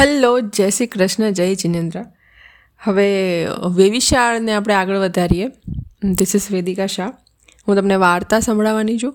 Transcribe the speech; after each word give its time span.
Hello, 0.00 0.40
જય 0.40 0.70
શ્રી 0.70 0.86
કૃષ્ણ, 0.86 1.30
જય 1.30 1.54
જિનેન્દ્ર. 1.54 2.04
હવે 2.78 3.46
વેવિશાળને 3.74 4.52
આપણે 4.52 4.74
આગળ 4.74 4.96
વધારીએ. 4.96 5.48
ધીસ 6.04 6.36
ઇઝ 6.36 6.50
વેદિકા 6.50 6.86
શાહ 6.86 7.08
હું 7.68 7.76
તમને 7.76 7.94
વાર્તા 7.94 8.40
સંભળાવવાની 8.40 8.98
છું. 8.98 9.12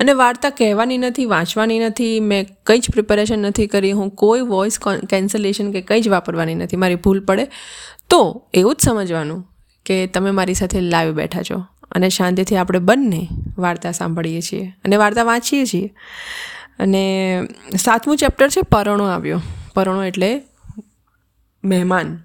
અને 0.00 0.12
વાર્તા 0.12 0.50
કહેવાની 0.50 0.98
નથી, 0.98 1.24
વાંચવાની 1.24 1.78
નથી, 1.78 2.20
મેં 2.20 2.46
કંઈ 2.66 2.78
જ 2.78 2.90
પ્રિપેરેશન 2.90 3.38
નથી 3.38 3.66
કરી, 3.66 3.92
હું 3.92 4.10
કોઈ 4.10 4.40
વોઇસ 4.40 4.78
કેન્સલેશન 5.10 5.72
કે 5.72 5.80
કંઈ 5.80 6.00
જ 6.00 6.08
વાપરવાની 6.08 6.54
નથી, 6.54 6.76
મારી 6.76 6.94
ભૂલ 6.94 7.20
પડે. 7.20 7.46
તો 8.10 8.46
એવું 8.54 8.74
જ 8.74 8.80
સમજવાનું 8.80 9.46
કે 9.86 10.06
તમે 10.06 10.30
મારી 10.30 10.54
સાથે 10.54 10.80
લાઈવ 10.80 11.12
બેઠા 11.12 11.42
છો 11.42 11.64
અને 11.90 12.08
શાંતિથી 12.08 12.56
આપણે 12.56 12.78
બંને 12.78 13.28
વાર્તા 13.58 13.92
સાંભળીએ 13.92 14.40
છીએ 14.40 14.72
અને 14.84 14.96
વાર્તા 14.96 15.22
વાંચીએ 15.22 15.66
છીએ. 15.66 15.94
અને 16.78 17.42
સાતમું 17.78 18.16
ચેપ્ટર 18.16 18.48
છે, 18.48 18.60
પરણો 18.60 19.04
આવ્યો. 19.04 19.40
પરણો 19.74 20.02
એટલે 20.02 20.42
મહેમાન. 21.64 22.18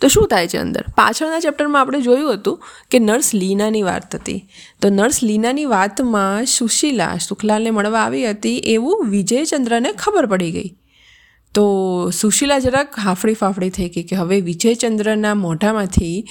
તો 0.00 0.08
શું 0.08 0.26
થાય 0.28 0.48
છે 0.48 0.58
અંદર? 0.58 0.82
પાછળના 0.96 1.40
ચેપ્ટરમાં 1.40 1.82
આપણે 1.82 2.00
જોયું 2.00 2.34
હતું 2.34 2.64
કે 2.90 2.98
નર્સ 2.98 3.34
લીનાની 3.34 3.82
વાત 3.82 4.16
હતી. 4.16 4.40
તો 4.82 4.88
નર્સ 4.88 5.22
લીનાની 5.22 5.64
વાતમાં 5.64 6.44
સુશીલા 6.46 7.16
સુખલાલને 7.18 7.70
મળવા 7.70 8.00
આવી 8.00 8.30
હતી 8.30 8.58
એવું 8.58 9.06
વિજયચંદ્રને 9.10 9.92
ખબર 9.92 10.26
પડી 10.26 10.52
ગઈ. 10.52 10.70
તો 11.54 11.64
સુશીલા 12.10 12.58
જરાક 12.58 12.98
હાફડી 12.98 13.34
ફાફડી 13.34 13.70
થઈ 13.70 13.88
ગઈ 13.88 14.02
કે 14.02 14.16
હવે 14.16 14.40
વિજયચંદ્રના 14.40 15.34
મોઢામાંથી 15.34 16.24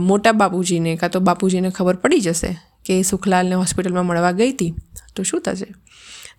મોટા 0.00 0.32
બાપુજીને 0.32 0.96
કાં 0.96 1.10
તો 1.10 1.20
બાપુજીને 1.20 1.70
ખબર 1.70 1.96
પડી 1.96 2.20
જશે 2.20 2.56
કે 2.84 3.02
સુખલાલને 3.02 3.54
હોસ્પિટલમાં 3.54 4.06
મળવા 4.06 4.32
ગઈ 4.32 4.52
હતી. 4.52 4.74
તો 5.16 5.22
શું 5.22 5.40
થશે? 5.40 5.66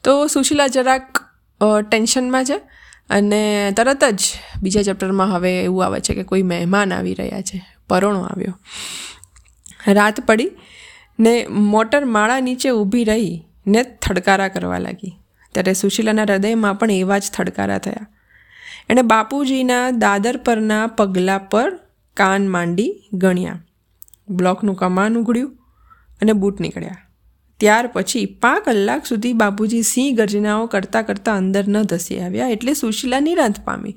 તો 0.03 0.27
સુશીલા 0.27 0.67
જરાક 0.67 1.24
ટેન્શનમાં 1.61 2.45
છે 2.45 2.57
અને 3.09 3.73
તરત 3.77 4.03
જ 4.03 4.21
બીજા 4.61 4.81
ચેપ્ટરમાં 4.81 5.27
હવે 5.27 5.63
એવું 5.63 5.85
આવે 5.85 5.99
છે 5.99 6.13
કે 6.13 6.23
કોઈ 6.23 6.43
મહેમાન 6.43 6.93
આવી 6.93 7.13
રહ્યા 7.13 7.41
છે, 7.41 7.65
પરોણો 7.89 8.21
આવ્યો. 8.21 8.59
રાત 9.87 10.19
પડી 10.19 10.51
ને 11.19 11.47
મોટર 11.47 12.05
માળા 12.05 12.39
નીચે 12.39 12.69
ઊભી 12.69 13.03
રહી 13.03 13.47
ને 13.67 13.83
થડકારા 13.83 14.47
કરવા 14.47 14.77
લાગી. 14.77 15.19
ત્યારે 15.51 15.73
સુશીલાના 15.73 16.21
હૃદયમાં 16.21 16.75
પણ 16.75 16.91
એવા 16.91 17.17
જ 17.17 17.31
થડકારા 17.33 17.77
થયા. 17.77 18.07
એણે 18.89 19.01
બાપુજીના 19.01 19.91
દાદર 19.91 20.37
પરના 20.37 20.87
પગલા 20.87 21.37
પર 21.37 21.79
કાન 22.13 22.47
માંડી 22.47 23.09
ગણ્યા. 23.13 23.61
બ્લોકનું 24.29 24.75
કમાન 24.75 25.17
ઉઘડ્યું 25.17 25.57
અને 26.21 26.33
બૂટ 26.33 26.59
નીકળ્યા. 26.59 27.04
ત્યાર 27.59 27.87
પછી 27.87 28.25
પાંચ 28.25 28.65
કલાક 28.65 29.05
સુધી 29.05 29.33
બાપુજી 29.33 29.83
સિંહ 29.83 30.17
ગર્જનાઓ 30.17 30.65
કરતાં 30.67 31.03
કરતાં 31.03 31.37
અંદર 31.37 31.67
ન 31.67 31.81
ધસી 31.83 32.19
આવ્યા 32.19 32.49
એટલે 32.49 32.73
સુશીલા 32.73 33.19
નિરાંત 33.19 33.59
પામી 33.65 33.95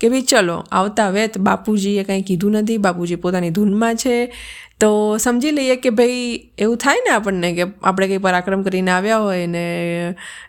કે 0.00 0.08
ભાઈ 0.08 0.22
ચલો, 0.22 0.64
આવતા 0.72 1.10
વેત 1.10 1.38
બાપુજીએ 1.38 2.04
કંઈ 2.04 2.22
કીધું 2.22 2.52
નથી, 2.52 2.78
બાપુજી 2.78 3.16
પોતાની 3.16 3.50
ધૂનમાં 3.50 3.96
છે. 3.96 4.32
તો 4.80 5.18
સમજી 5.18 5.50
લઈએ 5.50 5.76
કે 5.76 5.90
ભાઈ 5.90 6.50
એવું 6.58 6.76
થાય 6.76 6.96
ને 7.04 7.10
આપણને 7.10 7.52
કે 7.52 7.64
આપણે 7.82 8.06
કંઈ 8.06 8.18
પરાક્રમ 8.18 8.62
કરીને 8.62 8.90
આવ્યા 8.90 9.18
હોય 9.18 9.46
ને 9.46 9.64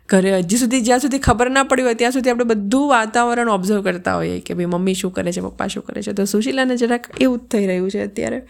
ઘરે 0.10 0.40
હજી 0.40 0.58
સુધી, 0.58 0.82
જ્યાં 0.82 1.00
સુધી 1.00 1.20
ખબર 1.20 1.52
ના 1.52 1.64
પડી 1.64 1.84
હોય 1.84 1.94
ત્યાં 1.94 2.12
સુધી 2.12 2.30
આપણે 2.30 2.44
બધું 2.44 2.90
વાતાવરણ 2.90 3.50
ઓબ્ઝર્વ 3.50 3.82
કરતા 3.82 4.16
હોઈએ 4.16 4.40
કે 4.40 4.54
ભાઈ 4.54 4.66
મમ્મી 4.66 4.94
શું 4.94 5.12
કરે 5.12 5.32
છે, 5.32 5.42
પપ્પા 5.42 5.68
શું 5.68 5.84
કરે 5.84 6.02
છે. 6.02 6.14
તો 6.14 6.26
સુશીલાને 6.26 6.78
જરાક 6.78 7.10
એવું 7.22 7.38
જ 7.40 7.42
થઈ 7.42 7.66
રહ્યું 7.66 7.92
છે 7.92 8.04
અત્યારે. 8.04 8.42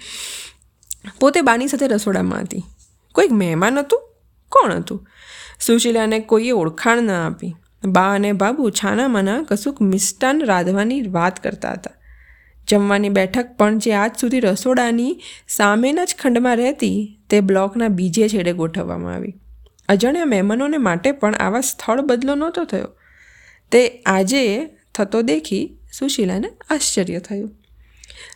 પોતે 1.20 1.42
બાની 1.42 1.67
સાથે 1.67 1.88
રસોડામાં 1.88 2.42
હતી. 2.42 2.64
કોઈક 3.12 3.31
મહેમાન 3.31 3.80
હતું? 3.80 4.02
કોણ 4.50 4.73
હતું? 4.73 5.08
સુશીલાને 5.59 6.20
કોઈએ 6.20 6.52
ઓળખાણ 6.52 7.02
ન 7.02 7.12
આપી. 7.12 7.56
બા 7.86 8.14
અને 8.14 8.31
બાબુ 8.31 8.70
છાનામાના 8.70 9.44
કશુંક 9.44 9.81
મિષ્ટાન 9.81 10.45
રાંધવાની 10.45 11.02
વાત 11.02 11.44
કરતા 11.44 11.72
હતા. 11.72 11.92
જમવાની 12.67 13.09
બેઠક 13.09 13.45
પણ 13.58 13.78
જે 13.78 13.94
આજ 13.94 14.12
સુધી 14.20 14.39
રસોડાની 14.39 15.22
સામેના 15.48 16.06
જ 16.06 16.16
ખંડમાં 16.20 16.58
રહેતી, 16.58 17.20
તે 17.30 17.42
બ્લોકના 17.42 17.88
બીજે 17.88 18.30
છેડે 18.30 18.54
ગોઠવવામાં 18.54 19.14
આવી. 19.14 19.33
અજાણ્યા 19.89 20.26
મહેમાનોને 20.26 20.77
માટે 20.77 21.11
પણ 21.11 21.36
આવા 21.36 21.61
સ્થળ 21.61 22.02
બદલો 22.02 22.36
નહોતો 22.36 22.64
થયો. 22.64 22.88
તે 23.71 23.89
આજે 23.89 24.66
થતો 24.95 25.21
દેખી 25.21 25.77
સુશીલાને 26.00 26.50
આશ્ચર્ય 26.70 27.20
થયું. 27.20 27.61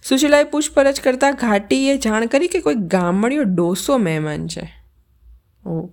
સુશીલાએ 0.03 0.44
પૂછપરછ 0.44 1.00
કરતાં 1.03 1.34
ઘાટીએ 1.35 1.97
જાણ 1.97 2.25
કરી 2.25 2.47
કે 2.47 2.59
કોઈ 2.59 2.75
ગામડિયો 2.75 3.44
ડોસો 3.44 3.97
મહેમાન 3.97 4.47
છે. 4.47 4.73
ઓ. 5.66 5.90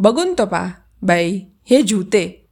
બગુન 0.00 0.34
તો 0.34 0.46
પા 0.46 0.72
ભાઈ, 1.02 1.46
હે 1.72 1.82
જૂતે. 1.82 2.48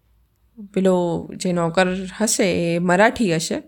પેલો 0.74 1.30
જે 1.36 1.52
નોકર 1.52 1.86
હશે 2.20 2.74
એ 2.74 2.78
મરાઠી 2.78 3.34
હશે. 3.34 3.62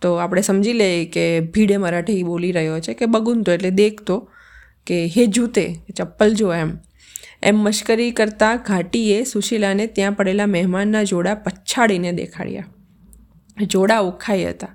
તો 0.00 0.14
આપણે 0.14 0.42
સમજી 0.42 0.72
લઈએ 0.72 1.04
કે 1.04 1.40
ભીડે 1.40 1.76
મરાઠી 1.76 2.22
બોલી 2.22 2.52
રહ્યો 2.52 2.80
છે 2.80 2.94
કે 2.94 3.06
બગુન 3.06 3.42
તો 3.42 3.52
એટલે 3.52 3.70
દેખતો 3.70 4.30
કે 4.86 5.06
હે 5.06 5.26
જૂતે, 5.26 5.74
ચપ્પલ 5.96 6.34
જો 6.34 6.54
એમ. 6.54 6.78
એમ 7.42 7.56
મશ્કરી 7.56 8.10
કરતાં 8.10 8.56
ઘાટીએ 8.56 9.24
સુશીલાને 9.24 9.86
ત્યાં 9.86 10.12
પડેલા 10.12 10.46
મહેમાનના 10.46 11.02
જોડા 11.02 11.34
પછાડીને 11.34 12.12
દેખાડ્યા. 12.12 12.66
જોડા 13.66 13.98
ઉખાઈ 13.98 14.44
હતા. 14.44 14.68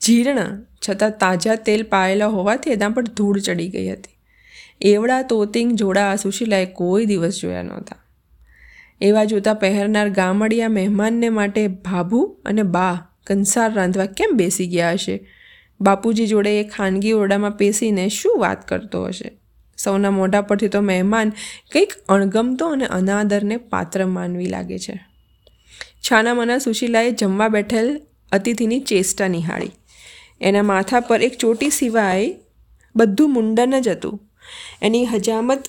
જીર્ણ 0.00 0.66
છતાં 0.88 1.10
તાજા 1.10 1.54
તેલ 1.54 1.82
પાયેલા 1.82 2.26
હોવાથી 2.26 2.70
એના 2.70 2.88
પર 2.88 3.02
ધૂળ 3.02 3.38
ચડી 3.38 3.68
ગઈ 3.68 3.88
હતી. 3.88 4.14
એવડા 4.80 5.22
તોતિંગ 5.22 5.72
જોડા 5.72 6.16
સુશીલાએ 6.16 6.66
કોઈ 6.66 7.06
દિવસ 7.06 7.40
જોયા 7.40 7.62
નહોતા. 7.62 7.96
એવા 9.00 9.24
જોતા 9.24 9.54
પહેરનાર 9.54 10.08
ગામડિયા 10.08 10.68
મહેમાનને 10.68 11.28
માટે 11.28 11.68
ભાભુ 11.68 12.36
અને 12.44 12.62
બા 12.62 13.08
કંસાર 13.26 13.74
રાંધવા 13.74 14.06
કેમ 14.06 14.30
બેસી 14.32 14.66
ગયા 14.66 14.92
હશે? 14.92 15.28
બાપુજી 15.80 16.26
જોડે 16.26 16.60
એ 16.60 16.64
ખાનગી 16.64 17.12
ઓરડામાં 17.12 17.50
પેસીને 17.50 18.08
શું 18.08 18.40
વાત 18.40 18.68
કરતો 18.68 19.06
હશે? 19.06 19.30
સૌના 19.78 20.10
મોઢા 20.10 20.40
પરથી 20.40 20.68
તો 20.68 20.80
મહેમાન 20.80 21.30
કંઈક 21.72 21.92
અણગમતો 22.08 22.68
અને 22.68 22.86
અનાદરને 22.86 23.56
પાત્ર 23.56 24.06
માનવી 24.06 24.46
લાગે 24.46 24.78
છે. 24.78 25.00
છાનામાના 26.10 26.58
સુશીલાએ 26.58 27.10
જમવા 27.10 27.48
બેઠેલ 27.48 28.00
અતિથિની 28.32 28.80
ચેષ્ટા 28.80 29.28
નિહાળી. 29.28 29.70
એના 30.40 30.62
માથા 30.62 31.00
પર 31.00 31.22
એક 31.22 31.38
ચોટી 31.38 31.70
સિવાય 31.70 32.34
બધું 32.96 33.32
મુંડન 33.32 33.80
જ 33.80 33.88
હતું. 33.88 34.20
એની 34.82 35.06
હજામત 35.06 35.64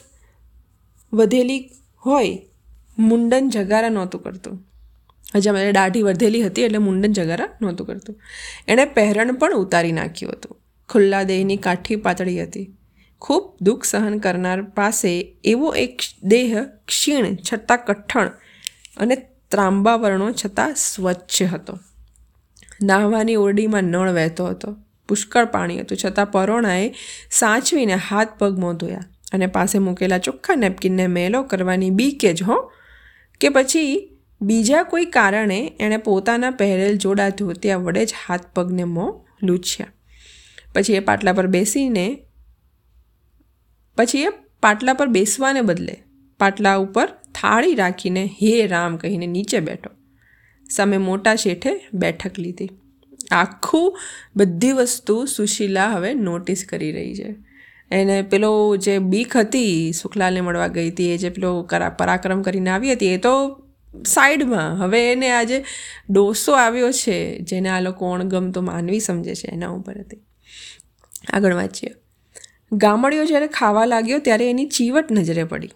વધેલી 1.13 1.69
હોય, 2.05 2.39
મુંડન 2.97 3.49
જગારા 3.49 3.89
નહોતું 3.89 4.23
કરતું. 4.23 4.67
હજામત 5.35 5.73
દાઢી 5.73 6.01
વધેલી 6.01 6.41
હતી 6.41 6.61
એટલે 6.61 6.77
મુંડન 6.77 7.13
જગારા 7.13 7.49
નહોતું 7.61 7.87
કરતું. 7.87 8.21
એણે 8.67 8.85
પહેરણ 8.85 9.33
પણ 9.33 9.53
ઉતારી 9.53 9.91
નાખ્યું 9.91 10.33
હતું. 10.33 10.61
ખુલ્લા 10.89 11.23
દેહની 11.23 11.57
કાઠી 11.57 11.95
પાતળી 11.95 12.43
હતી. 12.43 12.77
ખૂબ 13.21 13.57
દુઃખ 13.61 13.83
સહન 13.83 14.17
કરનાર 14.17 14.61
પાસે 14.61 15.37
એવો 15.43 15.73
એક 15.73 15.99
દેહ 16.23 16.63
ક્ષીણ 16.87 17.35
છતાં 17.35 17.85
કઠણ 17.85 18.27
અને 18.97 19.15
ત્રાંબા 19.51 19.95
વર્ણો 19.95 20.31
છતાં 20.31 20.75
સ્વચ્છ 20.75 21.43
હતો. 21.43 21.79
નાહવાની 22.83 23.35
ઓરડીમાં 23.35 23.83
નળ 23.83 24.11
વહેતો 24.11 24.45
હતો. 24.45 24.75
પુષ્કળ 25.07 25.45
પાણી 25.45 25.79
હતું. 25.79 25.97
છતાં 26.05 26.31
પરોણાએ 26.31 26.93
સાચવીને 27.31 27.93
હાથ 27.93 28.27
પગ 28.39 28.59
મોં 28.59 28.77
ધોયા 28.77 28.99
અને 29.33 29.47
પાસે 29.47 29.79
મૂકેલા 29.79 30.17
ચોખ્ખા 30.17 30.55
નેપકિનને 30.55 31.07
મેલો 31.07 31.43
કરવાની 31.43 31.89
બીકે 31.89 32.33
જ, 32.33 32.43
હો. 32.43 32.71
કે 33.41 33.49
પછી 33.49 34.17
બીજા 34.41 34.83
કોઈ 34.83 35.05
કારણે 35.05 35.71
એણે 35.79 35.97
પોતાના 35.97 36.51
પહેરેલ 36.51 36.97
જોડા 36.97 37.29
ધોતિયા 37.29 37.77
વડે 37.77 38.05
જ 38.05 38.13
હાથ 38.27 38.45
પગને 38.45 38.83
મોં, 38.83 39.25
લૂછ્યા. 39.43 39.87
પછી 40.73 40.93
એ 40.93 40.99
પાટલા 40.99 41.33
પર 41.33 41.47
બેસીને, 41.47 42.17
પછી 43.97 44.21
એ 44.21 44.29
પાટલા 44.61 44.93
પર 44.93 45.07
બેસવાને 45.07 45.61
બદલે 45.61 46.03
પાટલા 46.39 46.75
ઉપર 46.75 47.05
થાળી 47.05 47.75
રાખીને 47.75 48.25
હે 48.25 48.67
રામ 48.67 48.97
કહીને 48.97 49.27
નીચે 49.27 49.59
બેઠો. 49.59 50.04
સામે 50.69 50.97
મોટા 50.97 51.35
શેઠે 51.35 51.87
બેઠક 51.93 52.39
લીધી. 52.39 52.69
આખું 53.31 53.99
બધી 54.35 54.71
વસ્તુ 54.71 55.25
સુશીલા 55.25 55.89
હવે 55.89 56.13
નોટિસ 56.13 56.65
કરી 56.69 56.91
રહી 56.91 57.15
છે. 57.15 57.35
એને 57.91 58.21
પેલો 58.21 58.77
જે 58.77 58.99
બીક 58.99 59.37
હતી 59.37 59.93
સુખલાલને 59.93 60.41
મળવા 60.41 60.67
ગઈ 60.67 60.89
હતી, 60.89 61.13
એ 61.13 61.17
જે 61.17 61.29
પેલો 61.29 61.63
કરા, 61.63 61.89
પરાક્રમ 61.89 62.41
કરીને 62.41 62.69
આવી 62.69 62.91
હતી, 62.91 63.13
એ 63.13 63.17
તો 63.17 63.61
સાઈડમાં 64.05 64.83
હવે 64.83 65.11
એને 65.11 65.31
આજે 65.31 65.65
ડોસો 66.09 66.51
આવ્યો 66.53 66.91
છે, 66.91 67.39
જેને 67.39 67.69
આ 67.69 67.79
લોકો 67.79 68.11
અણગમતો 68.11 68.61
માનવી 68.61 68.99
સમજે 68.99 69.35
છે 69.35 69.47
એના 69.47 69.69
ઉપર 69.69 69.99
હતી. 69.99 70.17
આગળ 71.33 71.53
વાંચીએ. 71.53 71.91
ગામડીઓ 72.71 73.25
જ્યારે 73.25 73.47
ખાવા 73.47 73.85
લાગ્યો 73.85 74.19
ત્યારે 74.19 74.49
એની 74.49 74.65
ચીવટ 74.65 75.11
નજરે 75.11 75.43
પડી. 75.43 75.69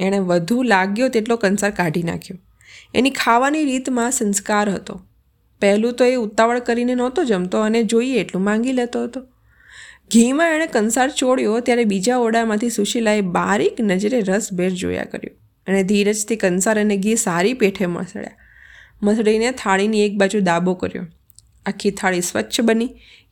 એણે 0.00 0.18
વધુ 0.18 0.62
લાગ્યો 0.62 1.08
તેટલો 1.08 1.36
કંસાર 1.36 1.70
કાઢી 1.70 2.02
નાખ્યો. 2.02 2.38
એની 2.94 3.10
ખાવાની 3.10 3.64
રીતમાં 3.64 4.10
સંસ્કાર 4.10 4.70
હતો. 4.70 5.02
પહેલું 5.60 5.92
તો 5.92 6.04
એ 6.04 6.14
ઉતાવળ 6.14 6.58
કરીને 6.58 6.94
નહોતો 6.94 7.24
જમતો 7.24 7.60
અને 7.60 7.82
જોઈએ 7.82 8.20
એટલું 8.20 8.42
માંગી 8.42 8.72
લેતો 8.72 9.04
હતો. 9.04 9.20
ઘીમાં 10.14 10.54
એણે 10.54 10.66
કંસાર 10.66 11.10
ચોળ્યો 11.10 11.60
ત્યારે 11.60 11.84
બીજા 11.84 12.18
ઓરડામાંથી 12.18 12.70
સુશીલાએ 12.70 13.20
બારીક 13.20 13.76
નજરે 13.80 14.20
રસભેર 14.20 14.70
જોયા 14.70 15.04
કર્યો 15.04 15.36
અને 15.66 15.82
ધીરજથી 15.82 16.36
કંસાર 16.36 16.80
અને 16.80 16.96
ઘી 16.96 17.16
સારી 17.16 17.54
પેઠે 17.54 17.86
મસળ્યા. 17.86 18.30
મસળીને 19.02 19.50
થાળીની 19.50 20.06
એક 20.06 20.16
બાજુ 20.16 20.40
દાબો 20.40 20.74
કર્યો. 20.74 21.06
આખી 21.66 21.90
થાળી 21.90 22.20
સ્વચ્છ 22.20 22.60
બની. 22.60 22.86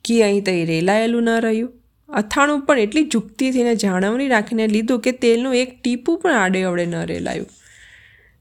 ઘી 0.07 0.21
અહીં 0.21 0.43
તઈ 0.43 0.65
રેલાયેલું 0.65 1.23
ન 1.23 1.29
રહ્યું. 1.29 1.73
અથાણું 2.09 2.61
પણ 2.61 2.79
એટલી 2.79 3.03
જુક્તિથી 3.03 3.63
ને 3.63 3.75
જાળવણી 3.75 4.27
રાખીને 4.27 4.67
લીધું 4.67 4.99
કે 4.99 5.11
તેલનું 5.11 5.55
એક 5.55 5.81
ટીપું 5.81 6.19
પણ 6.19 6.33
આડે 6.33 6.63
અવડે 6.63 6.85
ન 6.85 6.95
રેલાયું. 6.95 7.47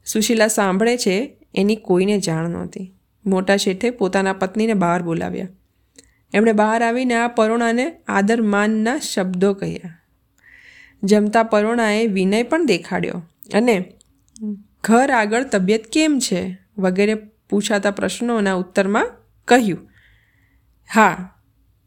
સુશીલા 0.06 0.48
સાંભળે 0.48 0.96
છે, 0.96 1.36
એની 1.54 1.76
કોઈને 1.76 2.18
જાણ 2.18 2.48
નહોતી. 2.48 2.94
મોટા 3.26 3.56
શેઠે 3.56 3.90
પોતાના 3.90 4.32
પત્નીને 4.32 4.74
બહાર 4.74 5.02
બોલાવ્યા. 5.02 5.48
એમણે 6.34 6.52
બહાર 6.52 6.82
આવીને 6.82 7.14
આ 7.14 7.28
પરોણાને 7.28 7.92
આદર 8.08 8.42
માનના 8.42 8.98
શબ્દો 8.98 9.52
કહ્યા. 9.54 10.00
જમતા 11.02 11.42
પરોણાએ 11.42 12.06
વિનય 12.06 12.42
પણ 12.42 12.66
દેખાડ્યો 12.66 13.22
અને, 13.54 13.92
ઘર 14.84 15.10
આગળ 15.10 15.44
તબિયત 15.44 15.86
કેમ 15.86 16.18
છે? 16.18 16.58
વગેરે 16.78 17.14
પૂછાતા 17.50 17.90
પ્રશ્નોના 17.90 18.54
ઉત્તરમાં 18.54 19.10
કહ્યું, 19.48 19.88
હા, 20.94 21.34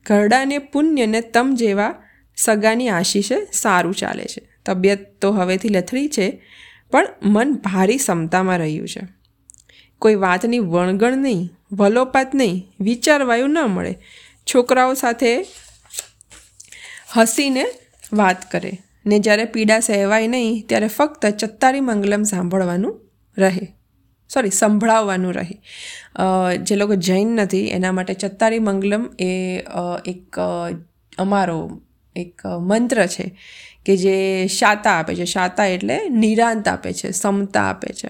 ઘરડાને 0.05 0.57
પુણ્યને 0.57 1.21
તમ 1.21 1.55
જેવા 1.55 1.95
સગાની 2.35 2.89
આશીષે 2.89 3.47
સારું 3.51 3.93
ચાલે 3.93 4.25
છે. 4.25 4.41
તબિયત 4.65 5.19
તો 5.21 5.31
હવેથી 5.31 5.69
લથડી 5.69 6.07
છે 6.07 6.41
પણ 6.91 7.07
મન 7.23 7.53
ભારી 7.55 7.97
ક્ષમતામાં 7.97 8.57
રહ્યું 8.57 8.87
છે. 8.87 9.03
કોઈ 9.99 10.15
વાતની 10.15 10.59
વણગણ 10.59 11.17
નહીં, 11.17 11.49
વલોપાત 11.71 12.35
નહીં, 12.35 12.67
વિચારવાયું 12.79 13.49
ન 13.49 13.63
મળે. 13.65 13.95
છોકરાઓ 14.47 14.93
સાથે 14.93 15.31
હસીને 17.17 17.65
વાત 18.13 18.51
કરે. 18.51 18.71
ને 19.05 19.19
જ્યારે 19.19 19.45
પીડા 19.45 19.79
સહેવાય 19.79 20.27
નહીં, 20.27 20.63
ત્યારે 20.67 20.87
ફક્ત 20.87 21.25
ચત્તારી 21.25 21.79
મંગલમ 21.81 22.23
સાંભળવાનું 22.23 22.99
રહે. 23.37 23.73
સોરી 24.33 24.49
સંભળાવવાનું 24.49 25.33
રહે. 25.33 25.61
જે 26.57 26.75
લોકો 26.75 26.95
જૈન 26.95 27.27
નથી, 27.27 27.67
એના 27.67 27.91
માટે 27.91 28.13
ચત્તારી 28.13 28.59
મંગલમ 28.59 29.09
એ 29.19 29.63
એક 30.05 30.39
અમારો 31.17 31.81
એક 32.17 32.41
મંત્ર 32.45 33.05
છે 33.05 33.37
કે 33.85 33.97
જે 33.97 34.47
શાતા 34.47 34.91
આપે 34.91 35.15
છે. 35.15 35.25
શાતા 35.25 35.65
એટલે 35.65 35.99
નિરાંત 36.09 36.67
આપે 36.67 36.93
છે, 36.93 37.11
સમતા 37.11 37.63
આપે 37.63 37.93
છે. 37.93 38.09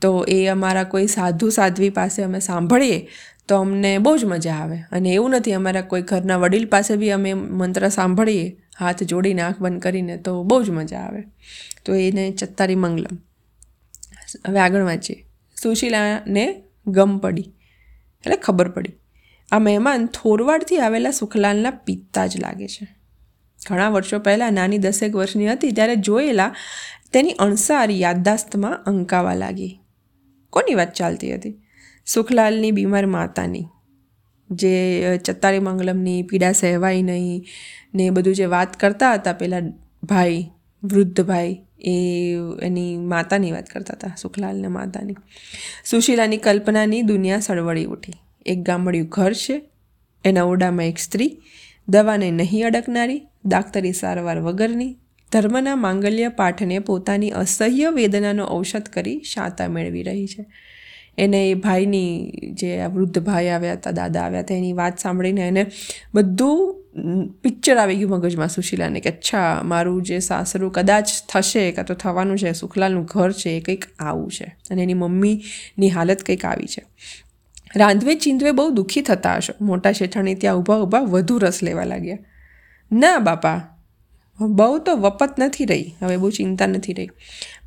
તો 0.00 0.24
એ 0.24 0.46
અમારા 0.46 0.84
કોઈ 0.84 1.06
સાધુ 1.06 1.50
સાધ્વી 1.50 1.90
પાસે 1.90 2.22
અમે 2.22 2.40
સાંભળીએ 2.40 3.08
તો 3.48 3.56
અમને 3.56 3.98
બહુ 3.98 4.16
જ 4.16 4.24
મજા 4.24 4.52
આવે. 4.52 4.76
અને 4.76 5.10
એવું 5.10 5.30
નથી, 5.30 5.52
અમારા 5.52 5.80
કોઈ 5.80 6.02
ઘરના 6.02 6.36
વડીલ 6.36 6.66
પાસે 6.66 6.96
બી 6.96 7.10
અમે 7.10 7.34
મંત્ર 7.34 7.88
સાંભળીએ, 7.88 8.56
હાથ 8.78 9.02
જોડીને, 9.02 9.42
આંખ 9.42 9.58
બંધ 9.58 9.82
કરીને, 9.82 10.16
તો 10.16 10.42
બહુ 10.42 10.62
જ 10.62 10.70
મજા 10.70 10.98
આવે. 10.98 11.22
તો 11.84 11.94
એને 11.94 12.30
ચત્તારી 12.30 12.74
મંગલમ. 12.74 13.18
હવે 14.46 14.60
આગળ 14.60 14.82
વાંચીએ. 14.82 15.26
સુશીલાને 15.62 16.62
ગમ 16.86 17.18
પડી. 17.18 17.52
એટલે 18.24 18.36
ખબર 18.36 18.68
પડી. 18.68 18.92
આ 19.52 19.58
મહેમાન 19.58 20.06
થોરવાડથી 20.06 20.78
આવેલા 20.78 21.10
સુખલાલના 21.10 21.70
પિતા 21.70 22.26
જ 22.26 22.40
લાગે 22.40 22.68
છે. 22.68 23.01
ઘણા 23.68 23.88
વર્ષો 23.88 24.18
પહેલાં, 24.18 24.52
નાની 24.52 24.78
દસેક 24.78 25.14
વર્ષની 25.14 25.52
હતી, 25.52 25.72
ત્યારે 25.72 25.96
જોયેલા 25.96 26.54
તેની 27.12 27.32
અણસાર 27.38 27.90
યાદદાસ્તમાં 27.90 28.84
અંકાવા 28.84 29.34
લાગી. 29.34 29.80
કોની 30.52 30.74
વાત 30.74 30.94
ચાલતી 30.94 31.34
હતી? 31.34 31.54
સુખલાલની 32.06 32.70
બીમાર 32.70 33.06
માતાની, 33.06 33.66
જે 34.50 34.72
ચત્તારી 35.18 35.58
મંગલમની 35.58 36.22
પીડા 36.22 36.52
સહેવાય 36.52 37.02
નહીં 37.02 37.44
ને 37.94 38.10
બધું 38.10 38.34
જે 38.34 38.44
વાત 38.44 38.80
કરતા 38.80 39.12
હતા, 39.12 39.32
પેલા 39.32 39.60
ભાઈ, 40.02 40.46
વૃદ્ધ 40.82 41.20
ભાઈ, 41.20 41.56
એ 41.80 41.94
એની 42.62 42.96
માતાની 42.96 43.52
વાત 43.52 43.66
કરતા 43.66 43.94
હતા, 43.94 44.14
સુખલાલને 44.22 44.68
માતાની. 44.68 45.16
સુશીલાની 45.84 46.36
કલ્પનાની 46.36 47.02
દુનિયા 47.02 47.40
સળવળી 47.40 47.84
ઉઠી. 47.84 48.12
એક 48.46 48.58
ગામડિયું 48.58 49.08
ઘર 49.08 49.32
છે, 49.32 49.62
એના 50.24 50.44
ઓરડામાં 50.44 50.84
એક 50.84 50.98
સ્ત્રી 50.98 51.30
દવાને 51.88 52.30
નહીં 52.30 52.66
અડકનારી 52.66 53.22
દાક્તરી 53.44 53.92
સારવાર 53.92 54.40
વગરની, 54.40 54.96
ધર્મના 55.32 55.76
માંગલ્ય 55.76 56.28
પાઠને 56.28 56.78
પોતાની 56.78 57.30
અસહ્ય 57.30 57.90
વેદનાનો 57.90 58.46
ઔષધ 58.50 58.82
કરી 58.82 59.20
શાતા 59.20 59.68
મેળવી 59.68 60.02
રહી 60.02 60.26
છે. 60.26 60.46
એને 61.18 61.50
એ 61.50 61.54
ભાઈની 61.54 62.32
જે 62.54 62.86
વૃદ્ધ 62.86 63.18
ભાઈ 63.18 63.48
આવ્યા 63.48 63.72
હતા, 63.72 63.90
દાદા 63.90 64.20
આવ્યા 64.20 64.40
હતા, 64.40 64.54
એની 64.54 64.72
વાત 64.72 64.98
સાંભળીને 64.98 65.48
એને 65.48 65.66
બધું 66.14 66.82
પિક્ચર 67.42 67.76
આવી 67.76 67.96
ગયું 67.96 68.10
મગજમાં 68.10 68.48
સુશીલાને 68.48 69.00
કે, 69.00 69.10
અચ્છા, 69.10 69.62
મારું 69.62 70.02
જે 70.02 70.18
સાસરું 70.18 70.72
કદાચ 70.72 71.08
થશે 71.28 71.72
કાં 71.72 71.84
તો 71.84 71.94
થવાનું 71.94 72.38
છે, 72.38 72.52
સુખલાલનું 72.52 73.04
ઘર 73.04 73.32
છે, 73.32 73.50
એ 73.50 73.60
કંઈક 73.60 73.84
આવું 73.98 74.30
છે. 74.30 74.56
અને 74.70 74.82
એની 74.82 74.94
મમ્મીની 74.94 75.90
હાલત 75.90 76.22
કંઈક 76.22 76.44
આવી 76.44 76.66
છે. 76.66 76.84
રાંધવે 77.76 78.14
ચીંધવે 78.14 78.52
બહુ 78.52 78.70
દુઃખી 78.70 79.02
થતા 79.02 79.36
હશો. 79.36 79.64
મોટા 79.64 79.92
શેઠાણી 79.92 80.34
ત્યાં 80.34 80.56
ઊભા 80.56 80.76
ઊભા 80.76 81.00
વધુ 81.00 81.38
રસ 81.38 81.62
લેવા 81.62 81.84
લાગ્યા. 81.84 82.18
ના 82.92 83.18
બાપા, 83.18 83.60
બહુ 84.40 84.78
તો 84.78 84.96
વપત 84.96 85.30
નથી 85.38 85.64
રહી. 85.64 85.94
હવે 86.02 86.16
બહુ 86.16 86.30
ચિંતા 86.30 86.66
નથી 86.66 86.92
રહી. 86.92 87.08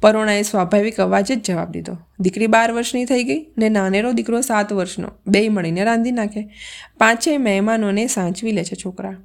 પરોણાએ 0.02 0.42
સ્વાભાવિક 0.42 1.00
અવાજ 1.00 1.32
જ 1.32 1.42
જવાબ 1.42 1.72
દીધો. 1.72 1.98
દીકરી 2.20 2.48
બાર 2.48 2.72
વર્ષની 2.72 3.06
થઈ 3.06 3.24
ગઈ 3.24 3.46
ને 3.58 3.70
નાનેરો 3.70 4.12
દીકરો 4.12 4.42
સાત 4.42 4.74
વર્ષનો. 4.74 5.08
બે 5.28 5.50
મળીને 5.50 5.84
રાંધી 5.84 6.12
નાખે. 6.12 6.50
પાંચેય 6.98 7.38
મહેમાનોને 7.38 8.08
સાચવી 8.08 8.52
લે 8.52 8.64
છે 8.64 8.76
છોકરા. 8.86 9.16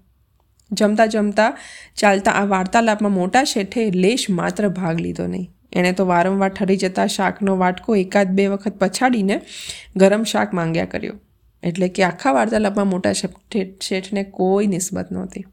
જમતા 0.73 1.07
જમતા 1.07 1.57
ચાલતા 1.97 2.31
આ 2.31 2.45
વાર્તાલાપમાં 2.45 3.13
મોટા 3.13 3.45
શેઠે 3.45 3.91
લેશ 3.91 4.27
માત્ર 4.31 4.69
ભાગ 4.69 5.01
લીધો 5.01 5.27
નહીં. 5.27 5.51
એણે 5.73 5.93
તો 5.93 6.07
વારંવાર 6.07 6.51
ઠરી 6.51 6.77
જતા 6.77 7.07
શાકનો 7.07 7.57
વાટકો 7.57 7.97
એકાદ 7.97 8.31
બે 8.31 8.47
વખત 8.47 8.79
પછાડીને 8.79 9.41
ગરમ 9.97 10.25
શાક 10.25 10.55
માંગ્યા 10.55 10.85
કર્યો. 10.85 11.17
એટલે 11.63 11.89
કે 11.89 12.03
આખા 12.03 12.33
વાર્તાલાપમાં 12.33 12.89
મોટા 12.89 13.13
શેઠને 13.13 14.23
કોઈ 14.23 14.67
નિસ્બત 14.67 15.13
નહોતી. 15.13 15.45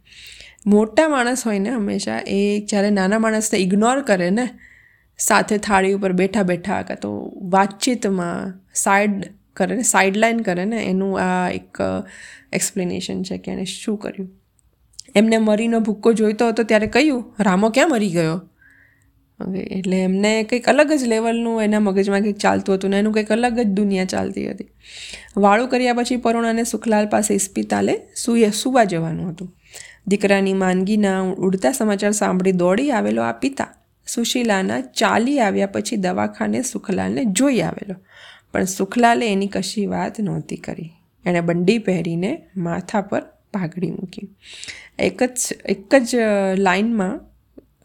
મોટા 0.66 1.08
માણસ 1.08 1.48
હોય 1.48 1.60
ને 1.60 1.70
હંમેશા 1.70 2.20
એ 2.28 2.40
જ્યારે 2.70 2.90
નાના 2.90 3.20
માણસને 3.20 3.60
ઇગ્નોર 3.60 4.02
કરે 4.02 4.30
ને, 4.30 4.46
સાથે 5.20 5.58
થાળી 5.58 5.94
ઉપર 5.94 6.14
બેઠા 6.14 6.44
બેઠા 6.44 6.82
કાં 6.82 7.00
તો 7.02 7.12
વાતચીતમાં 7.50 8.54
સાઈડ 8.76 9.14
કરે 9.54 9.76
ને 9.76 9.84
સાઇડલાઇન 9.84 10.40
કરે 10.40 10.66
ને, 10.66 10.84
એનું 10.84 11.14
આ 11.20 11.50
એક 11.50 11.78
એક્સપ્લેનેશન 12.54 13.24
છે 13.24 13.38
કે 13.38 13.52
એણે 13.52 13.66
શું 13.66 13.98
કર્યું. 13.98 14.30
એમને 15.16 15.38
મરીનો 15.38 15.80
ભૂક્કો 15.80 16.14
જોઈતો 16.14 16.48
હતો 16.48 16.64
ત્યારે 16.64 16.88
કહ્યું, 16.88 17.24
રામો 17.40 17.70
ક્યાં 17.70 17.90
મરી 17.90 18.10
ગયો? 18.10 18.38
એટલે 19.58 19.98
એમને 19.98 20.44
કંઈક 20.44 20.70
અલગ 20.70 20.92
જ 20.92 21.04
લેવલનું 21.04 21.64
એના 21.64 21.80
મગજમાં 21.80 22.22
કંઈક 22.22 22.38
ચાલતું 22.38 22.76
હતું 22.76 22.90
ને 22.90 23.00
એનું 23.00 23.14
કંઈક 23.14 23.32
અલગ 23.32 23.60
જ 23.60 23.64
દુનિયા 23.64 24.06
ચાલતી 24.06 24.52
હતી. 24.52 24.68
વાળું 25.38 25.68
કર્યા 25.68 25.94
પછી 25.94 26.18
પરુણ 26.18 26.48
અને 26.48 26.64
સુખલાલ 26.64 27.08
પાસે 27.08 27.34
ઇસ્પિતાલે 27.34 28.00
સુએ 28.16 28.50
સુવા 28.50 28.84
જવાનું 28.84 29.30
હતું. 29.30 29.56
દીકરાની 30.08 30.54
માંદગીના 30.54 31.22
ઉડતા 31.22 31.72
સમાચાર 31.72 32.12
સાંભળી 32.12 32.52
દોડી 32.52 32.92
આવેલો 32.92 33.22
આ 33.22 33.32
પિતા. 33.32 33.68
સુશીલાના 34.08 34.82
ચાલી 34.82 35.40
આવ્યા 35.40 35.68
પછી 35.68 35.96
દવાખાને 35.96 36.62
સુખલાલને 36.62 37.26
જોઈ 37.26 37.62
આવેલો. 37.62 37.96
પણ 38.54 38.64
સુખલાલે 38.64 39.32
એની 39.32 39.48
કશી 39.48 39.86
વાત 39.86 40.22
નહોતી 40.22 40.56
કરી. 40.56 40.92
એણે 41.26 41.42
બંડી 41.42 41.78
પહેરીને 41.78 42.42
માથા 42.58 43.02
પર 43.02 43.22
પાઘડી 43.54 43.92
મૂકી. 43.92 44.30
એક 45.00 45.24
જ 45.24 45.30
એક 45.66 45.96
જ 45.96 46.16
લાઇનમાં 46.58 47.20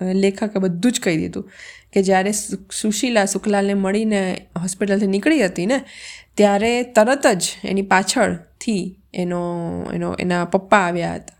લેખકે 0.02 0.58
બધું 0.58 0.92
જ 0.92 1.00
કહી 1.00 1.16
દીધું 1.16 1.50
કે 1.92 2.02
જ્યારે 2.02 2.32
સુશીલા 2.72 3.24
સુખલાલને 3.24 3.74
મળીને 3.74 4.46
હોસ્પિટલથી 4.60 5.06
નીકળી 5.06 5.44
હતી 5.44 5.66
ને, 5.66 5.80
ત્યારે 6.34 6.82
તરત 6.82 7.26
જ 7.26 7.42
એની 7.64 7.82
પાછળથી 7.82 8.96
એનો 9.14 9.40
એનો, 9.94 10.14
એના 10.14 10.44
પપ્પા 10.44 10.78
આવ્યા 10.78 11.14
હતા. 11.14 11.36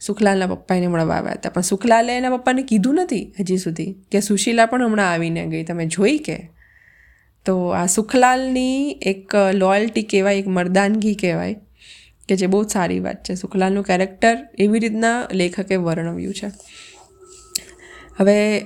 સુખલાલના 0.00 0.46
પપ્પા 0.46 0.74
એને 0.74 0.86
મળવા 0.86 1.14
આવ્યા 1.14 1.32
હતા. 1.32 1.50
પણ 1.50 1.60
સુખલાલે 1.60 2.16
એના 2.16 2.36
પપ્પાને 2.36 2.62
કીધું 2.62 2.94
નથી 2.94 3.32
હજી 3.40 3.56
સુધી 3.56 3.96
કે 4.12 4.20
સુશીલા 4.20 4.66
પણ 4.66 4.84
હમણાં 4.84 5.12
આવીને 5.12 5.46
ગઈ. 5.46 5.64
તમે 5.64 5.86
જોઈ 5.86 6.18
કે? 6.18 6.50
તો 7.44 7.68
આ 7.68 7.86
સુખલાલની 7.86 8.90
એક 8.90 9.32
લોયલ્ટી 9.54 10.02
કહેવાય, 10.02 10.36
એક 10.36 10.46
મરદાનગી 10.46 11.14
કહેવાય, 11.14 11.56
કે 12.28 12.36
જે 12.36 12.46
બહુ 12.46 12.62
સારી 12.62 13.00
વાત 13.00 13.24
છે. 13.24 13.34
સુખલાલનું 13.34 13.84
કેરેક્ટર 13.84 14.38
એવી 14.58 14.78
રીતના 14.78 15.28
લેખકે 15.32 15.76
વર્ણવ્યું 15.76 16.34
છે. 16.34 16.50
હવે 18.18 18.64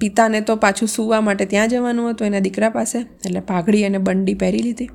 પિતાને 0.00 0.40
તો 0.40 0.56
પાછું 0.56 0.88
સૂવા 0.88 1.20
માટે 1.20 1.44
ત્યાં 1.44 1.68
જવાનું 1.68 2.10
હતું, 2.10 2.26
એના 2.26 2.38
દીકરા 2.38 2.70
પાસે. 2.70 2.98
એટલે 2.98 3.40
પાઘડી 3.40 3.84
અને 3.84 3.98
બંડી 3.98 4.34
પહેરી 4.34 4.58
લીધી. 4.58 4.88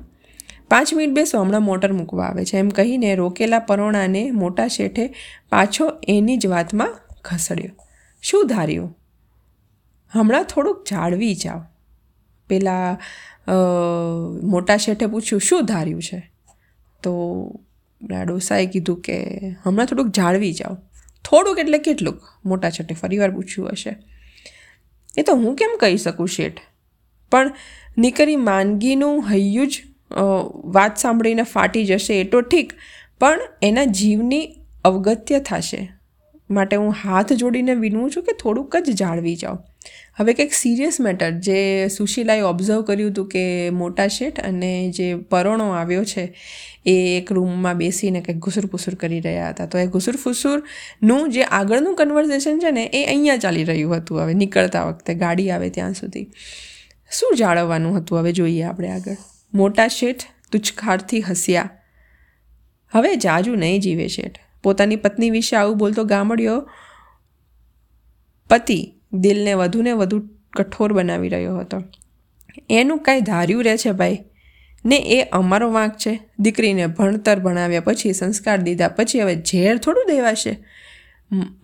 પાંચ 0.68 0.94
મિનિટ 0.94 1.14
બેસો, 1.14 1.40
હમણાં 1.40 1.62
મોટર 1.62 1.92
મૂકવા 1.92 2.24
આવે 2.24 2.44
છે. 2.44 2.56
એમ 2.56 2.68
કહીને 2.68 3.14
રોકેલા 3.14 3.58
પરોણાને 3.58 4.30
મોટા 4.30 4.68
શેઠે 4.68 5.06
પાછો 5.50 5.90
એની 6.08 6.36
જ 6.36 6.46
વાતમાં 6.46 6.96
ખસડ્યો 7.24 7.72
શું 8.22 8.46
ધાર્યું? 8.46 8.96
હમણાં 10.12 10.44
થોડુંક 10.44 10.84
જાળવી 10.90 11.34
જાઓ. 11.34 11.60
પેલા 12.48 12.98
મોટા 14.42 14.76
શેઠે 14.76 15.06
પૂછ્યું, 15.06 15.40
શું 15.40 15.66
ધાર્યું 15.66 16.02
છે? 16.02 16.20
તો 17.02 17.12
ડોસાએ 18.02 18.66
કીધું 18.66 19.00
કે, 19.00 19.16
હમણાં 19.64 19.86
થોડુંક 19.86 20.12
જાળવી 20.12 20.52
જાઓ. 20.52 20.76
થોડુંક 21.30 21.58
એટલે 21.58 21.78
કેટલુંક. 21.80 22.20
મોટા 22.44 22.70
છઠ્ઠે 22.70 22.94
ફરીવાર 22.94 23.30
પૂછ્યું 23.30 23.68
હશે. 23.70 23.92
એ 25.18 25.22
તો 25.22 25.34
હું 25.34 25.56
કેમ 25.56 25.76
કહી 25.80 25.96
શકું 25.96 26.28
શેઠ? 26.28 26.60
પણ 27.32 27.52
નીકળી 27.98 28.36
માંદગીનું 28.36 29.22
હૈયું 29.30 29.68
જ 29.68 29.82
વાત 30.74 30.96
સાંભળીને 30.96 31.42
ફાટી 31.42 31.84
જશે 31.84 32.20
એ 32.20 32.24
તો 32.24 32.40
ઠીક, 32.42 32.72
પણ 33.20 33.40
એના 33.62 33.84
જીવની 33.84 34.44
અવગત્ય 34.84 35.40
થશે. 35.40 35.82
માટે 36.50 36.76
હું 36.76 36.94
હાથ 37.04 37.32
જોડીને 37.32 37.74
વિનવું 37.74 38.10
છું 38.10 38.24
કે 38.24 38.32
થોડુંક 38.32 38.76
જ 38.76 38.96
જાળવી 38.96 39.36
જાઓ. 39.36 39.58
હવે 40.20 40.34
કંઈક 40.34 40.52
સિરિયસ 40.52 41.00
મેટર 41.00 41.30
જે 41.30 41.88
સુશીલાએ 41.88 42.40
ઓબ્ઝર્વ 42.40 42.82
કર્યું 42.82 43.10
હતું 43.10 43.28
કે 43.28 43.70
મોટા 43.70 44.08
શેઠ 44.08 44.40
અને 44.40 44.90
જે 44.90 45.14
પરોણો 45.14 45.70
આવ્યો 45.70 46.04
છે, 46.04 46.34
એ 46.86 47.18
એક 47.18 47.32
રૂમમાં 47.32 47.76
બેસીને 47.76 48.20
કંઈક 48.20 48.38
ઘુસુર 48.38 48.66
ફુસુર 48.66 48.94
કરી 48.94 49.20
રહ્યા 49.20 49.48
હતા. 49.48 49.66
તો 49.66 49.78
એ 49.78 49.86
ઘુસુર 49.86 50.16
ફુસુરનું 50.16 51.30
જે 51.30 51.42
આગળનું 51.42 51.94
કન્વર્ઝેશન 51.94 52.58
છે 52.58 52.70
ને, 52.70 52.90
એ 52.94 53.04
અહીંયા 53.04 53.36
ચાલી 53.36 53.64
રહ્યું 53.64 53.96
હતું 53.96 54.22
હવે, 54.22 54.34
નીકળતા 54.34 54.84
વખતે, 54.84 55.14
ગાડી 55.14 55.50
આવે 55.50 55.70
ત્યાં 55.70 55.94
સુધી. 55.94 56.30
શું 57.10 57.36
જાળવવાનું 57.36 57.98
હતું 57.98 58.18
હવે 58.18 58.32
જોઈએ 58.32 58.62
આપણે 58.62 58.88
આગળ. 58.88 59.16
મોટા 59.54 59.88
શેઠ 59.88 60.20
તુચખારથી 60.52 61.20
હસ્યા. 61.20 61.70
હવે 62.92 63.16
જાજુ 63.16 63.54
નહીં 63.54 63.80
જીવે 63.80 64.08
શેઠ. 64.08 64.38
પોતાની 64.62 64.96
પત્ની 64.96 65.30
વિશે 65.30 65.56
આવું 65.56 65.76
બોલતો 65.76 66.04
ગામડિયો, 66.04 66.70
પતિ 68.48 68.99
દિલને 69.12 69.54
વધુને 69.54 69.92
વધુ 69.92 70.28
કઠોર 70.52 70.92
બનાવી 70.92 71.28
રહ્યો 71.28 71.58
હતો. 71.58 71.82
એનું 72.70 72.98
કાંઈ 72.98 73.20
ધાર્યું 73.20 73.64
રહે 73.64 73.76
છે 73.76 73.90
ભાઈ? 73.90 74.18
ને 74.84 74.96
એ 74.96 75.22
અમારો 75.22 75.72
વાંક 75.72 75.96
છે. 75.96 76.20
દીકરીને 76.38 76.86
ભણતર 76.86 77.38
ભણાવ્યા 77.38 77.80
પછી, 77.80 78.12
સંસ્કાર 78.12 78.58
દીધા 78.58 78.88
પછી 78.88 79.20
હવે 79.20 79.36
ઝેર 79.36 79.78
થોડું 79.78 80.04
દેવાશે? 80.14 80.56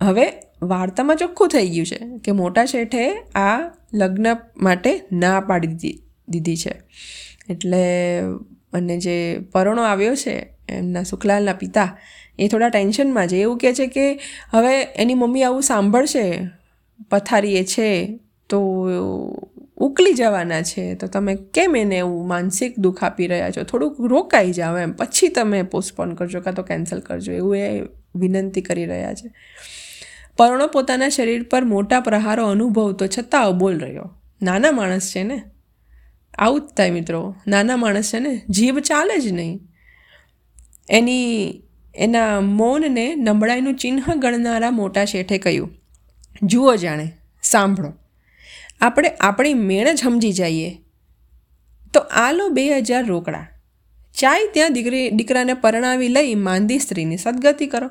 હવે 0.01 0.33
વાર્તામાં 0.61 1.15
ચોખ્ખું 1.15 1.47
થઈ 1.47 1.67
ગયું 1.67 1.85
છે 1.85 2.19
કે 2.23 2.31
મોટા 2.31 2.65
શેઠે 2.65 3.13
આ 3.35 3.71
લગ્ન 3.93 4.37
માટે 4.57 5.01
ના 5.11 5.39
પાડી 5.39 5.67
દીધી 6.29 6.57
છે. 6.57 6.81
એટલે 7.49 8.21
અને 8.73 8.97
જે 8.97 9.39
પરણો 9.39 9.83
આવ્યો 9.83 10.15
છે, 10.15 10.47
એમના 10.69 11.03
સુખલાલના 11.03 11.53
પિતા, 11.53 11.97
એ 12.39 12.47
થોડા 12.47 12.69
ટેન્શનમાં 12.69 13.27
છે. 13.27 13.37
એવું 13.37 13.57
કહે 13.57 13.73
છે 13.73 13.87
કે 13.87 14.19
હવે 14.51 14.81
એની 14.81 15.13
મમ્મી 15.13 15.43
આવું 15.43 15.61
સાંભળશે? 15.61 16.49
પથારીએ 17.09 17.63
છે, 17.63 18.19
તો 18.49 18.59
ઉકલી 19.77 20.13
જવાના 20.13 20.61
છે. 20.61 20.95
તો 20.95 21.07
તમે 21.07 21.35
કેમ 21.35 21.75
એને 21.75 21.97
એવું 21.97 22.27
માનસિક 22.27 22.79
દુઃખ 22.79 23.03
આપી 23.03 23.27
રહ્યા 23.27 23.51
છો? 23.51 23.63
થોડુંક 23.63 23.99
રોકાઈ 23.99 24.51
જાઓ 24.51 24.77
એમ. 24.77 24.91
પછી 24.91 25.27
તમે 25.27 25.63
પોસ્ટપોન 25.63 26.15
કરજો 26.15 26.41
કાં 26.41 26.53
તો 26.53 26.63
કેન્સલ 26.63 26.99
કરજો. 26.99 27.31
એવું 27.31 27.57
એ 27.57 27.81
વિનંતી 28.15 28.61
કરી 28.61 28.85
રહ્યા 28.85 29.13
છે. 29.13 29.33
પરણો 30.37 30.67
પોતાના 30.67 31.09
શરીર 31.09 31.43
પર 31.43 31.63
મોટા 31.63 31.99
પ્રહારો 31.99 32.45
અનુભવતો 32.45 33.07
છતાં 33.07 33.57
બોલ 33.57 33.79
રહ્યો. 33.79 34.21
નાના 34.41 34.71
માણસ 34.71 35.11
છે 35.15 35.23
ને? 35.23 35.41
આવું 36.37 36.61
જ 36.61 36.63
થાય 36.63 36.91
મિત્રો. 36.91 37.35
નાના 37.47 37.77
માણસ 37.77 38.13
છે 38.13 38.19
ને? 38.19 38.41
જીભ 38.49 38.79
ચાલે 38.79 39.19
જ 39.19 39.31
નહીં. 39.31 39.59
એની, 40.89 41.53
એના 41.95 42.39
મૌનને 42.39 43.15
નબળાઈનું 43.15 43.75
ચિહ્ન 43.75 44.19
ગણનારા 44.19 44.71
મોટા 44.71 45.05
શેઠે 45.05 45.37
કહ્યું. 45.37 45.76
જુઓ 46.43 46.75
જાણે, 46.75 47.11
સાંભળો. 47.43 47.93
આપણે 48.81 49.09
આપણી 49.09 49.53
મેળ 49.53 49.93
જ 49.93 50.03
સમજી 50.03 50.33
જઈએ. 50.33 50.81
તો 51.93 51.99
આ 51.99 52.31
લો 52.31 52.49
બે 52.49 52.77
હજાર 52.77 53.05
રોકડા. 53.05 53.47
ચાય 54.19 54.47
ત્યાં 54.53 54.73
દીકરી, 54.73 55.09
દીકરાને 55.09 55.53
પરણાવી 55.53 56.07
લઈ 56.07 56.35
માંદી 56.35 56.79
સ્ત્રીની 56.79 57.17
સદગતિ 57.17 57.67
કરો. 57.67 57.89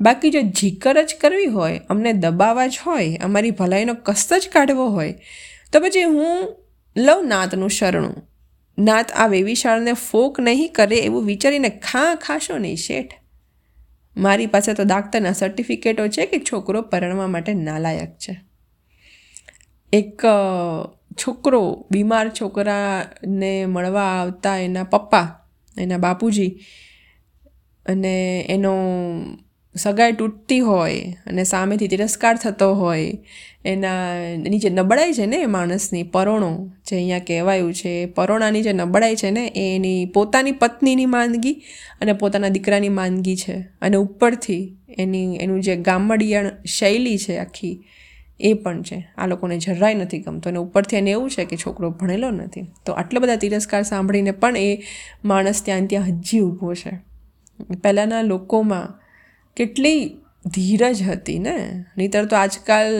બાકી 0.00 0.30
જો 0.30 0.40
જીકર 0.40 1.02
જ 1.02 1.14
કરવી 1.20 1.46
હોય, 1.46 1.80
અમને 1.90 2.12
દબાવવા 2.12 2.66
જ 2.66 2.78
હોય, 2.86 3.16
અમારી 3.16 3.50
ભલાઈનો 3.50 3.94
કસ્ત 3.94 4.34
જ 4.34 4.48
કાઢવો 4.52 4.86
હોય, 4.86 5.14
તો 5.72 5.80
પછી 5.80 6.02
હું 6.02 6.56
લઉં 6.96 7.28
નાતનું 7.28 7.70
શરણું. 7.70 8.28
નાત 8.78 9.12
આ 9.12 9.26
વેવિશાળને 9.26 9.92
ફોક 9.92 10.40
નહીં 10.40 10.72
કરે 10.72 10.96
એવું 10.96 11.24
વિચારીને 11.24 11.68
ખા 11.68 12.14
ખાશો 12.14 12.58
નહીં, 12.58 12.76
શેઠ. 12.76 13.21
મારી 14.16 14.46
પાસે 14.46 14.74
તો 14.74 14.84
ડાક્ટરના 14.84 15.32
સર્ટિફિકેટો 15.32 16.08
છે 16.08 16.26
કે 16.26 16.38
છોકરો 16.38 16.82
પરણવા 16.82 17.26
માટે 17.26 17.54
નાલાયક 17.54 18.18
છે. 18.18 18.40
એક 19.92 20.22
છોકરો, 21.12 21.86
બીમાર 21.90 22.28
છોકરાને 22.28 23.66
મળવા 23.66 24.20
આવતા 24.20 24.56
એના 24.56 24.84
પપ્પા, 24.84 25.40
એના 25.78 25.98
બાપુજી 25.98 26.60
અને 27.86 28.46
એનો 28.48 28.74
સગાઈ 29.76 30.12
તૂટતી 30.12 30.60
હોય 30.60 31.16
અને 31.26 31.44
સામેથી 31.44 31.88
તિરસ્કાર 31.88 32.36
થતો 32.36 32.74
હોય, 32.74 33.18
એના 33.64 34.14
એની 34.16 34.58
જે 34.58 34.70
નબળાઈ 34.70 35.12
છે 35.12 35.26
ને 35.26 35.36
એ 35.36 35.46
માણસની, 35.46 36.02
પરોણો 36.02 36.70
જે 36.88 36.96
અહીંયા 36.96 37.18
કહેવાયું 37.18 37.74
છે, 37.74 38.06
પરોણાની 38.06 38.62
જે 38.62 38.72
નબળાઈ 38.72 39.16
છે 39.16 39.30
ને, 39.30 39.52
એ 39.56 39.76
એની 39.76 40.04
પોતાની 40.04 40.52
પત્નીની 40.52 41.06
માંદગી 41.06 41.62
અને 42.00 42.12
પોતાના 42.12 42.48
દીકરાની 42.48 42.88
માંદગી 42.88 43.36
છે. 43.36 43.52
અને 43.52 43.96
ઉપરથી 43.96 44.76
એની, 44.98 45.36
એનું 45.36 45.60
જે 45.60 45.76
ગામડિયાણ 45.76 46.50
શૈલી 46.64 47.18
છે 47.18 47.38
આખી, 47.38 47.84
એ 48.40 48.54
પણ 48.54 48.82
છે. 48.82 49.08
આ 49.18 49.26
લોકોને 49.26 49.58
જરાય 49.58 49.94
નથી 49.94 50.18
ગમતો. 50.18 50.50
અને 50.50 50.58
ઉપરથી 50.58 50.96
એને 50.96 51.10
એવું 51.10 51.30
છે 51.30 51.44
કે 51.44 51.56
છોકરો 51.56 51.90
ભણેલો 51.90 52.30
નથી. 52.30 52.62
તો 52.86 52.92
આટલા 52.92 53.20
બધા 53.20 53.36
તિરસ્કાર 53.36 53.82
સાંભળીને 53.82 54.30
પણ 54.30 54.56
એ 54.56 54.82
માણસ 55.24 55.64
ત્યાં 55.64 55.86
ત્યાં 55.86 56.04
હજી 56.04 56.40
ઊભો 56.40 56.74
છે. 56.74 56.98
પહેલાંના 57.82 58.22
લોકોમાં 58.22 59.01
કેટલી 59.56 60.16
ધીરજ 60.46 61.02
હતી 61.02 61.38
ને? 61.38 61.56
નહીતર 61.98 62.24
તો 62.24 62.36
આજકાલ 62.36 62.92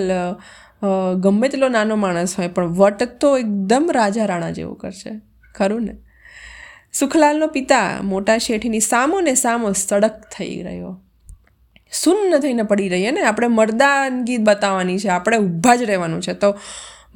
ગમે 1.20 1.48
તેટલો 1.48 1.68
નાનો 1.68 1.96
માણસ 1.96 2.38
હોય, 2.38 2.48
પણ 2.48 2.66
વટ 2.66 3.02
તો 3.20 3.38
એકદમ 3.38 3.90
રાજા 3.94 4.26
રાણા 4.26 4.50
જેવું 4.50 4.76
કરશે. 4.76 5.10
ખરું 5.54 5.82
ને? 5.82 5.96
સુખલાલનો 6.92 7.46
પિતા 7.46 8.02
મોટા 8.02 8.38
શેઠીની 8.38 8.80
સામો 8.80 9.20
ને 9.20 9.34
સામો 9.34 9.72
સડક 9.72 10.14
થઈ 10.32 10.62
રહ્યો. 10.62 11.00
શૂન્ય 11.92 12.38
થઈને 12.38 12.62
પડી 12.62 12.88
રહીએ 12.88 13.10
ને? 13.10 13.22
આપણે 13.22 13.46
મરદાનગી 13.46 14.38
બતાવવાની 14.38 14.98
છે, 14.98 15.08
આપણે 15.08 15.38
ઊભા 15.38 15.76
જ 15.76 15.82
રહેવાનું 15.82 16.22
છે. 16.22 16.32
તો 16.34 16.50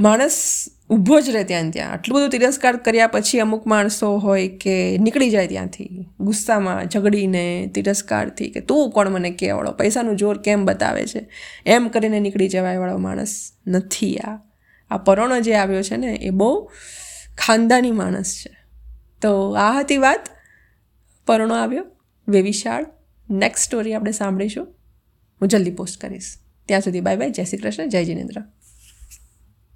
માણસ 0.00 0.64
ઊભો 0.90 1.20
જ 1.20 1.30
રહે 1.30 1.44
ત્યાં 1.44 1.70
ત્યાં. 1.70 1.90
આટલું 1.90 2.18
બધું 2.18 2.30
તિરસ્કાર 2.30 2.76
કર્યા 2.76 3.06
પછી 3.06 3.40
અમુક 3.40 3.66
માણસો 3.66 4.16
હોય 4.16 4.48
કે 4.48 4.98
નીકળી 4.98 5.30
જાય 5.30 5.46
ત્યાંથી. 5.46 6.08
ગુસ્સામાં, 6.20 6.84
ઝઘડીને, 6.84 7.70
તિરસ્કારથી 7.74 8.50
કે 8.50 8.60
તું 8.60 8.90
કોણ 8.90 9.08
મને 9.08 9.30
કહેવાળો 9.30 9.72
પૈસાનું 9.72 10.16
જોર 10.16 10.38
કેમ 10.38 10.64
બતાવે 10.64 11.06
છે? 11.06 11.28
એમ 11.66 11.88
કરીને 11.88 12.20
નીકળી 12.20 12.48
જવાયવાળો 12.48 12.98
માણસ 12.98 13.52
નથી 13.66 14.16
આ. 14.16 14.38
આ 14.90 14.96
પરોણો 14.96 15.40
જે 15.40 15.54
આવ્યો 15.54 15.82
છે 15.82 15.96
ને, 15.96 16.12
એ 16.12 16.30
બહુ 16.30 16.70
ખાનદાની 17.38 17.90
માણસ 17.90 18.34
છે. 18.34 18.56
તો 19.22 19.52
આ 19.52 19.78
હતી 19.78 19.96
વાત. 19.98 20.26
પરોણો 21.26 21.54
આવ્યો. 21.54 21.84
વેવિશાળ. 22.28 22.86
નેક્સ્ટ 23.30 23.64
સ્ટોરી 23.64 23.94
આપણે 23.94 24.12
સાંભળીશું. 24.12 24.66
હું 25.40 25.48
જલ્દી 25.48 25.70
પોસ્ટ 25.70 26.00
કરીશ. 26.00 26.36
ત્યાં 26.66 26.80
સુધી 26.80 27.00
બાય 27.00 27.16
બાય 27.16 27.30
જય 27.30 27.44
શ્રી 27.44 27.58
કૃષ્ણ. 27.58 27.88
જય 27.88 28.04
જિનેન્દ્ર. 28.04 28.42